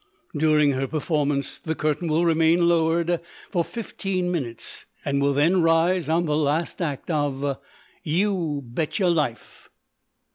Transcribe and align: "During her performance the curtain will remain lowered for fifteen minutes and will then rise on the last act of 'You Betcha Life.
"During 0.35 0.71
her 0.71 0.87
performance 0.87 1.59
the 1.59 1.75
curtain 1.75 2.07
will 2.07 2.25
remain 2.25 2.67
lowered 2.67 3.21
for 3.51 3.63
fifteen 3.63 4.31
minutes 4.31 4.87
and 5.05 5.21
will 5.21 5.31
then 5.35 5.61
rise 5.61 6.09
on 6.09 6.25
the 6.25 6.35
last 6.35 6.81
act 6.81 7.11
of 7.11 7.59
'You 8.03 8.63
Betcha 8.65 9.07
Life. 9.09 9.69